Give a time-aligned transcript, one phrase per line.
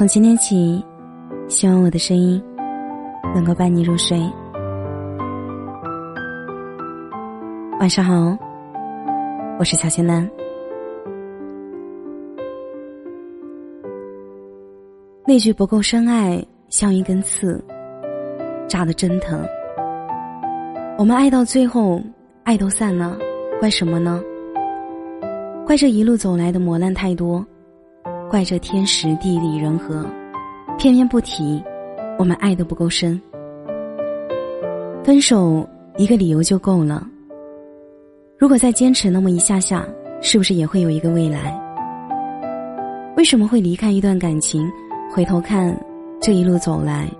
[0.00, 0.82] 从今天起，
[1.46, 2.42] 希望我的声音
[3.34, 4.18] 能够伴你入睡。
[7.78, 8.34] 晚上好，
[9.58, 10.26] 我是小仙男。
[15.26, 17.62] 那句不够深爱，像一根刺，
[18.66, 19.46] 扎的真疼。
[20.96, 22.00] 我们爱到最后，
[22.44, 23.18] 爱都散了，
[23.60, 24.18] 怪什么呢？
[25.66, 27.44] 怪这一路走来的磨难太多。
[28.30, 30.06] 怪这天时地利人和，
[30.78, 31.60] 偏偏不提，
[32.16, 33.20] 我们爱的不够深。
[35.02, 37.04] 分手一个理由就够了。
[38.38, 39.84] 如果再坚持那么一下下，
[40.22, 41.60] 是不是也会有一个未来？
[43.16, 44.64] 为什么会离开一段感情？
[45.12, 45.76] 回头看
[46.20, 47.10] 这一路走来，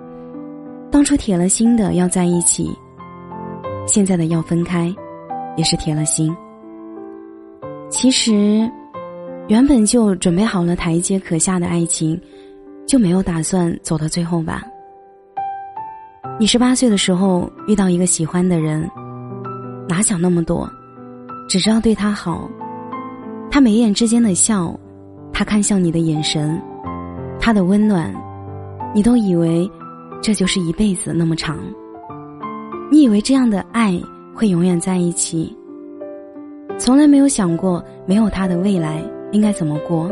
[0.92, 2.70] 当初铁了心的要在一起，
[3.84, 4.94] 现在的要分开，
[5.56, 6.32] 也是铁了心。
[7.88, 8.70] 其实。
[9.50, 12.16] 原本就准备好了台阶可下的爱情，
[12.86, 14.62] 就没有打算走到最后吧？
[16.38, 18.88] 你十八岁的时候遇到一个喜欢的人，
[19.88, 20.70] 哪想那么多，
[21.48, 22.48] 只知道对他好。
[23.50, 24.72] 他眉眼之间的笑，
[25.32, 26.56] 他看向你的眼神，
[27.40, 28.14] 他的温暖，
[28.94, 29.68] 你都以为
[30.22, 31.58] 这就是一辈子那么长。
[32.88, 34.00] 你以为这样的爱
[34.32, 35.52] 会永远在一起，
[36.78, 39.02] 从来没有想过没有他的未来。
[39.32, 40.10] 应该怎么过？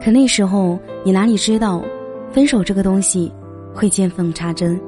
[0.00, 1.80] 可那时候你哪里知道，
[2.32, 3.32] 分手这个东西
[3.72, 4.80] 会见缝插针，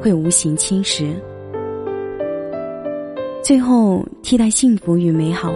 [0.00, 1.14] 会无形侵蚀，
[3.42, 5.54] 最后替代幸福与美好。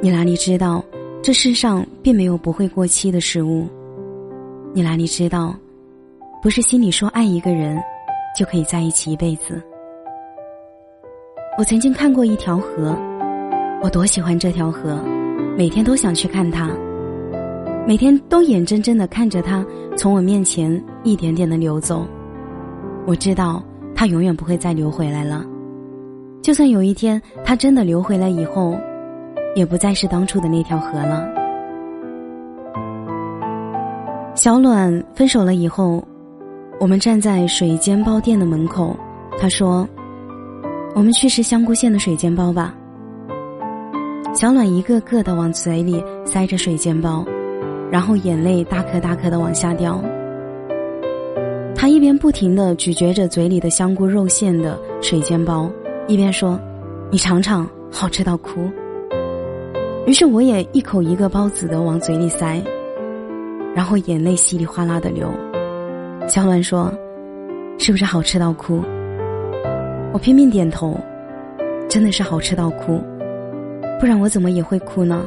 [0.00, 0.84] 你哪里知道，
[1.22, 3.68] 这世上并没有不会过期的事物？
[4.72, 5.54] 你哪里知道，
[6.42, 7.80] 不是心里说爱一个人，
[8.36, 9.62] 就可以在一起一辈子？
[11.56, 12.98] 我曾经看过一条河。
[13.82, 15.02] 我多喜欢这条河，
[15.56, 16.70] 每天都想去看它，
[17.86, 19.64] 每天都眼睁睁的看着它
[19.96, 20.70] 从我面前
[21.02, 22.06] 一点点的流走。
[23.06, 23.62] 我知道
[23.94, 25.46] 它永远不会再流回来了，
[26.42, 28.76] 就算有一天它真的流回来以后，
[29.56, 31.26] 也不再是当初的那条河了。
[34.34, 36.06] 小暖分手了以后，
[36.78, 38.94] 我们站在水煎包店的门口，
[39.38, 39.88] 他说
[40.94, 42.74] ：“我们去吃香菇馅的水煎包吧。”
[44.32, 47.24] 小暖一个个的往嘴里塞着水煎包，
[47.90, 50.00] 然后眼泪大颗大颗的往下掉。
[51.74, 55.68] 他一边不停的咀嚼着嘴里的香菇肉馅的水煎包，
[56.06, 56.58] 一边说
[57.10, 58.70] ：“你尝尝，好吃到哭。”
[60.06, 62.62] 于是我也一口一个包子的往嘴里塞，
[63.74, 65.28] 然后眼泪稀里哗啦的流。
[66.28, 66.92] 小暖说
[67.78, 68.80] ：“是不是好吃到哭？”
[70.14, 70.96] 我拼命点头，
[71.88, 73.02] 真的是好吃到哭。
[74.00, 75.26] 不然我怎么也会哭呢？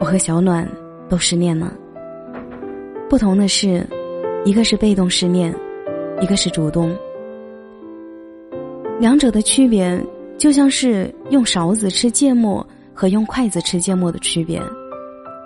[0.00, 0.68] 我和小暖
[1.08, 1.72] 都失恋了。
[3.08, 3.86] 不同的是，
[4.44, 5.54] 一个是被动失恋，
[6.20, 6.92] 一个是主动。
[8.98, 10.04] 两者的区别
[10.36, 14.60] 就像是用勺子吃芥末和用筷子吃芥末的区别，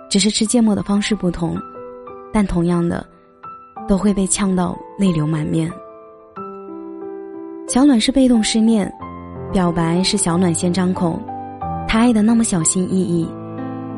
[0.09, 1.55] 只是吃芥末的方式不同，
[2.33, 3.07] 但同样的，
[3.87, 5.71] 都会被呛到泪流满面。
[7.69, 8.91] 小暖是被动失恋，
[9.53, 11.21] 表白是小暖先张口。
[11.95, 13.25] 他爱的那么小心翼翼，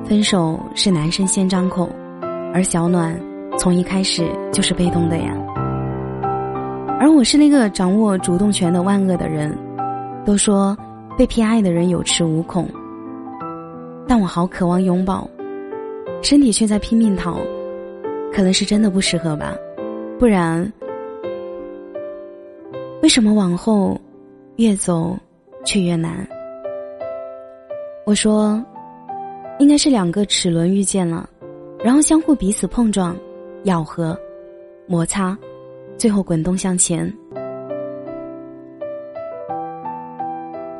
[0.04, 1.88] 分手是男生先张口，
[2.52, 3.18] 而小暖
[3.58, 5.34] 从一开始就是被动的呀。
[7.00, 9.56] 而我是那个掌握主动权的万恶的人，
[10.26, 10.76] 都说
[11.16, 12.68] 被偏爱的人有恃无恐，
[14.06, 15.26] 但我好渴望拥抱，
[16.22, 17.38] 身体却在拼命逃，
[18.30, 19.56] 可能是真的不适合吧，
[20.18, 20.70] 不然，
[23.02, 23.98] 为什么往后
[24.56, 25.16] 越走
[25.64, 26.28] 却越难？
[28.06, 28.64] 我说，
[29.58, 31.28] 应该是两个齿轮遇见了，
[31.82, 33.16] 然后相互彼此碰撞、
[33.64, 34.16] 咬合、
[34.86, 35.36] 摩擦，
[35.98, 37.12] 最后滚动向前。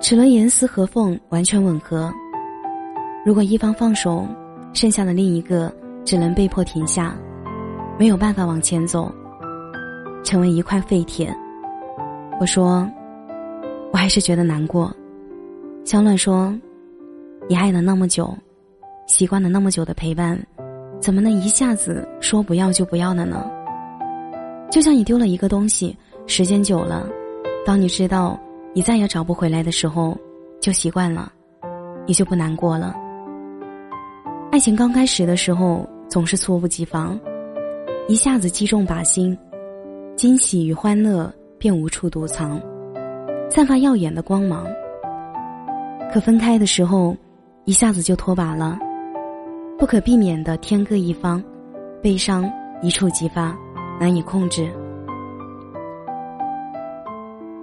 [0.01, 2.13] 齿轮严丝合缝，完全吻合。
[3.25, 4.25] 如果一方放手，
[4.73, 5.75] 剩下的另一个
[6.05, 7.13] 只能被迫停下，
[7.99, 9.13] 没有办法往前走，
[10.23, 11.37] 成为一块废铁。
[12.39, 12.89] 我说，
[13.93, 14.95] 我还是觉得难过。
[15.83, 16.57] 小暖说。
[17.49, 18.37] 你爱了那么久，
[19.07, 20.37] 习惯了那么久的陪伴，
[21.01, 23.49] 怎么能一下子说不要就不要了呢？
[24.69, 25.97] 就像你丢了一个东西，
[26.27, 27.07] 时间久了，
[27.65, 28.37] 当你知道
[28.75, 30.19] 你再也找不回来的时候，
[30.61, 31.33] 就习惯了，
[32.05, 32.97] 你就不难过了。
[34.51, 37.17] 爱情刚开始的时候总是猝不及防，
[38.09, 39.39] 一下子击中靶心，
[40.17, 42.61] 惊喜与欢乐便无处躲藏，
[43.49, 44.67] 散发耀眼的光芒。
[46.13, 47.17] 可分开的时候。
[47.67, 48.79] 一下子就脱靶了，
[49.77, 51.43] 不可避免的天各一方，
[52.01, 52.49] 悲伤
[52.81, 53.59] 一触即发，
[53.99, 54.71] 难以控制。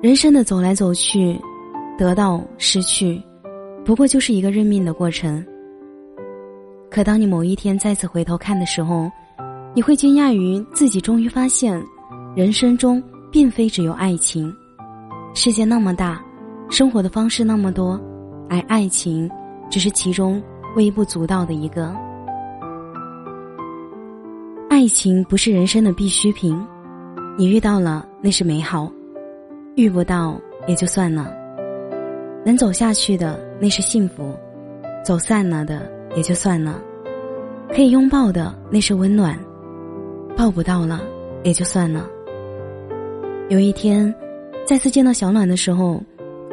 [0.01, 1.39] 人生的走来走去，
[1.97, 3.23] 得到失去，
[3.85, 5.41] 不过就是一个认命的过程。
[6.91, 9.09] 可当你某一天再次回头看的时候，
[9.73, 11.81] 你会惊讶于自己终于发现，
[12.35, 13.01] 人生中
[13.31, 14.53] 并非只有爱情。
[15.33, 16.21] 世界那么大，
[16.69, 17.97] 生活的方式那么多，
[18.49, 19.31] 而爱情
[19.69, 20.41] 只是其中
[20.75, 21.93] 微不足道的一个。
[24.69, 26.59] 爱情不是人生的必需品，
[27.37, 28.91] 你遇到了那是美好，
[29.75, 31.33] 遇不到也就算了。
[32.45, 34.33] 能走下去的那是幸福，
[35.03, 36.81] 走散了的也就算了。
[37.69, 39.39] 可以拥抱的那是温暖，
[40.35, 41.01] 抱不到了
[41.43, 42.07] 也就算了。
[43.49, 44.13] 有一天。
[44.65, 46.01] 再次见到小暖的时候，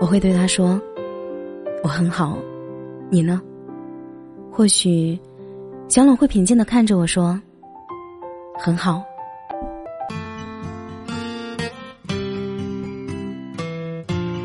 [0.00, 0.80] 我会对他说
[1.80, 2.36] ：“我很好，
[3.10, 3.40] 你呢？”
[4.52, 5.18] 或许，
[5.88, 7.40] 小暖会平静的看着我说
[8.58, 9.02] ：“很好。”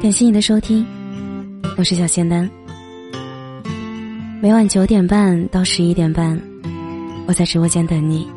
[0.01, 0.85] 感谢你的收听，
[1.77, 2.49] 我是小仙丹。
[4.41, 6.39] 每晚九点半到十一点半，
[7.27, 8.29] 我在直播间等你。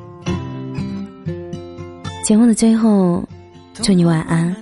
[2.25, 3.23] 节目的最后，
[3.75, 4.57] 祝你晚安。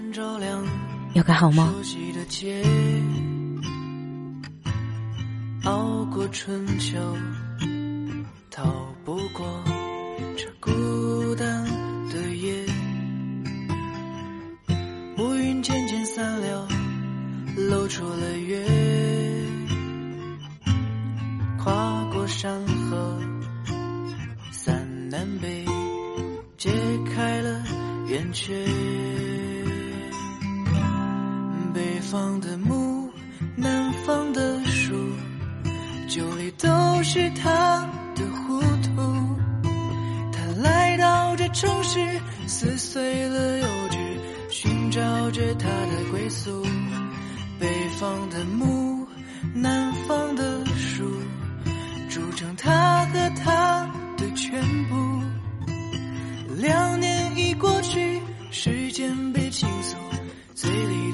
[1.14, 1.72] 有个好梦。
[5.66, 6.96] 熬过春秋，
[8.52, 8.64] 逃
[9.04, 9.44] 不过
[10.36, 11.64] 这孤单
[12.08, 12.64] 的夜。
[15.18, 16.68] 乌云渐渐散了，
[17.56, 18.64] 露出了月。
[21.58, 23.20] 跨过山河，
[24.52, 25.64] 三南北，
[26.56, 26.70] 揭
[27.12, 27.64] 开了
[28.06, 28.64] 圆缺。
[31.74, 33.10] 北方的木，
[33.56, 34.75] 南方的树，
[36.08, 36.68] 酒里都
[37.02, 37.80] 是他
[38.14, 39.36] 的糊涂。
[40.32, 41.98] 他来到这城市，
[42.46, 43.96] 撕碎了幼稚，
[44.48, 45.00] 寻找
[45.30, 46.62] 着他的归宿。
[47.58, 47.66] 北
[47.98, 49.06] 方的木，
[49.54, 51.10] 南方的树，
[52.08, 54.94] 筑成他和他的全部。
[56.56, 58.20] 两年已过去，
[58.50, 59.96] 时间被倾诉。
[60.54, 61.05] 嘴里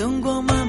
[0.00, 0.59] 灯光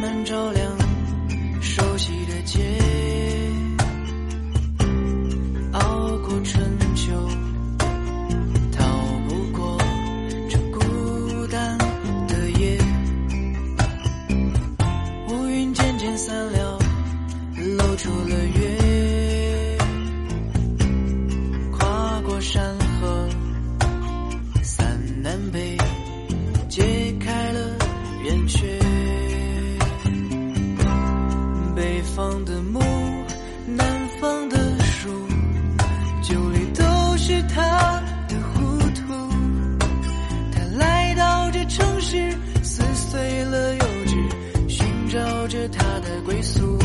[46.42, 46.81] 的